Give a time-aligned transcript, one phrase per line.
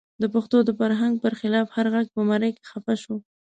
[0.21, 3.15] د پښتنو د فرهنګ پر خلاف هر غږ په مرۍ کې خفه شو.